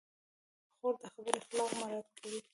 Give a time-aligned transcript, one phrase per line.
[0.77, 2.39] خور د خبرو اخلاق مراعت کوي.